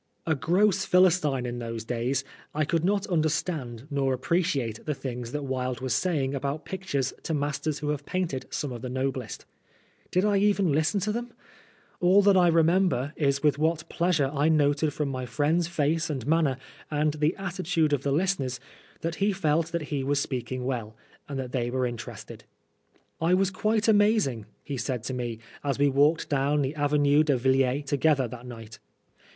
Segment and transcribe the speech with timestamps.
[0.25, 2.23] A gross Philistine in those days,
[2.55, 7.35] I could not understand nor appreciate the things that Wilde was saying about pictures to
[7.35, 9.45] masters who have painted some of the noblest.
[10.09, 11.33] Did I even listen to them?
[11.99, 15.27] All that I remember 18 Oscar Wilde is with what pleasure I noted from my
[15.27, 16.57] friend's face and manner,
[16.89, 18.59] and the attitude of the listeners,
[19.01, 20.95] that he felt that he was speaking well,
[21.29, 22.41] and that they were in terested."
[23.21, 27.37] I was quite amazing," he said to me, as we walked down the Avenue de
[27.37, 28.79] Villiers together that night.